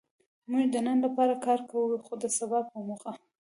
[0.49, 3.11] موږ د نن لپاره کار کوو؛ خو د سبا په موخه.